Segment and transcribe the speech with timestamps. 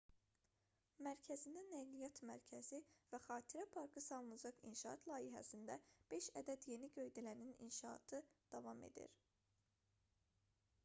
[1.07, 2.77] mərkəzində nəqliyyat mərkəzi
[3.11, 5.75] və xatirə parkı salınacaq inşaat layihəsində
[6.13, 8.23] beş ədəd yeni göydələnin inşaatı
[8.55, 9.13] davam edir